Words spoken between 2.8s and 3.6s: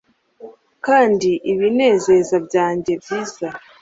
byiza